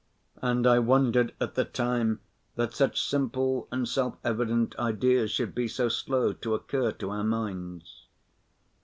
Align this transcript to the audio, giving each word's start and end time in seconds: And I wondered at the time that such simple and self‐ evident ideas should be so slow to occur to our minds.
And 0.41 0.65
I 0.65 0.79
wondered 0.79 1.31
at 1.39 1.53
the 1.53 1.63
time 1.63 2.21
that 2.55 2.73
such 2.73 2.99
simple 3.07 3.67
and 3.71 3.85
self‐ 3.85 4.17
evident 4.23 4.75
ideas 4.79 5.29
should 5.29 5.53
be 5.53 5.67
so 5.67 5.89
slow 5.89 6.33
to 6.33 6.55
occur 6.55 6.91
to 6.93 7.11
our 7.11 7.23
minds. 7.23 8.07